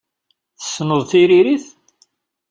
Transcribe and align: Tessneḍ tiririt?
Tessneḍ 0.59 1.01
tiririt? 1.09 1.65